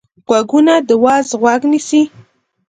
[0.27, 2.01] غوږونه د وعظ غوږ نیسي